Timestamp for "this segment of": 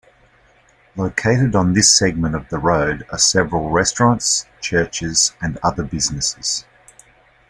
1.73-2.49